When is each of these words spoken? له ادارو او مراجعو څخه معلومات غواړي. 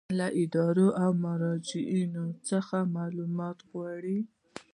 له 0.19 0.27
ادارو 0.43 0.87
او 1.03 1.09
مراجعو 1.23 2.25
څخه 2.49 2.77
معلومات 2.97 3.57
غواړي. 3.69 4.19